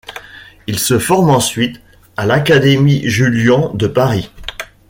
[0.65, 1.79] Il se forme ensuite
[2.17, 4.31] à l'académie Julian de Paris.